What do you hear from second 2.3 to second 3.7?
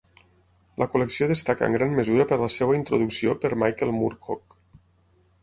per la seva introducció per